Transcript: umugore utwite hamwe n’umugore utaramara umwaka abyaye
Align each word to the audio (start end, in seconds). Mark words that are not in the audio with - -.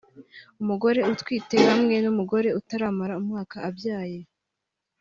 umugore 0.61 0.99
utwite 1.11 1.55
hamwe 1.67 1.95
n’umugore 2.03 2.47
utaramara 2.59 3.13
umwaka 3.21 3.55
abyaye 3.69 4.19